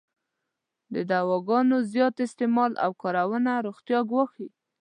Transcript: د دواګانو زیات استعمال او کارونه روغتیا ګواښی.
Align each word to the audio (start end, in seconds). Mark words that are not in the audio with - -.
د 0.93 0.95
دواګانو 1.11 1.77
زیات 1.91 2.15
استعمال 2.27 2.71
او 2.83 2.91
کارونه 3.01 3.51
روغتیا 3.67 3.99
ګواښی. 4.09 4.47